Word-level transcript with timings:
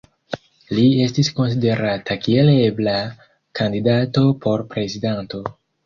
Li 0.77 0.85
estis 1.07 1.29
konsiderata 1.41 2.19
kiel 2.25 2.51
ebla 2.57 2.97
kandidato 3.61 4.29
por 4.45 4.69
prezidanto. 4.77 5.49